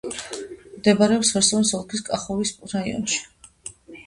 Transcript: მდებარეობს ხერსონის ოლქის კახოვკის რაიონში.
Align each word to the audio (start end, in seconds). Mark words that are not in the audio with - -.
მდებარეობს 0.77 1.31
ხერსონის 1.35 1.75
ოლქის 1.81 2.03
კახოვკის 2.09 2.57
რაიონში. 2.73 3.23